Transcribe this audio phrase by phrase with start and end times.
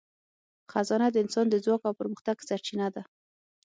[0.71, 3.01] خزانه د انسان د ځواک او پرمختګ سرچینه ده.